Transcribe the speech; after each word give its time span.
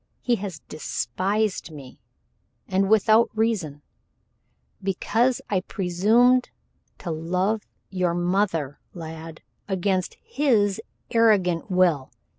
He 0.23 0.37
has 0.37 0.61
despised 0.61 1.69
me, 1.69 1.99
and 2.67 2.89
without 2.89 3.29
reason 3.37 3.83
because 4.81 5.41
I 5.47 5.61
presumed 5.61 6.49
to 6.97 7.11
love 7.11 7.61
your 7.91 8.15
mother, 8.15 8.79
lad, 8.95 9.43
against 9.67 10.17
his 10.23 10.81
arrogant 11.11 11.69
will. 11.69 12.09